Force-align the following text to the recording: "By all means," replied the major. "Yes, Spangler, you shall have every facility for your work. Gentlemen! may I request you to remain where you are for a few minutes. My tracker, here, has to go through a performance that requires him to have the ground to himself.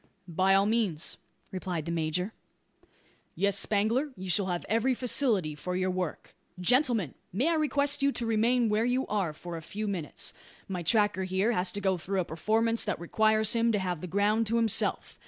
"By 0.27 0.55
all 0.55 0.65
means," 0.65 1.17
replied 1.51 1.85
the 1.85 1.91
major. 1.91 2.33
"Yes, 3.35 3.55
Spangler, 3.55 4.11
you 4.17 4.31
shall 4.31 4.47
have 4.47 4.65
every 4.67 4.95
facility 4.95 5.53
for 5.53 5.75
your 5.75 5.91
work. 5.91 6.35
Gentlemen! 6.59 7.13
may 7.31 7.49
I 7.49 7.53
request 7.53 8.01
you 8.01 8.11
to 8.13 8.25
remain 8.25 8.67
where 8.67 8.83
you 8.83 9.05
are 9.05 9.31
for 9.31 9.57
a 9.57 9.61
few 9.61 9.87
minutes. 9.87 10.33
My 10.67 10.81
tracker, 10.81 11.23
here, 11.25 11.51
has 11.51 11.71
to 11.73 11.81
go 11.81 11.99
through 11.99 12.21
a 12.21 12.25
performance 12.25 12.83
that 12.83 12.99
requires 12.99 13.53
him 13.55 13.71
to 13.73 13.77
have 13.77 14.01
the 14.01 14.07
ground 14.07 14.47
to 14.47 14.55
himself. 14.55 15.19